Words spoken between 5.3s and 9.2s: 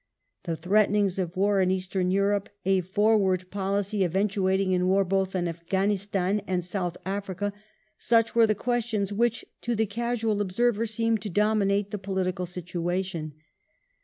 in Afghanistan and in South Africa— such were the questions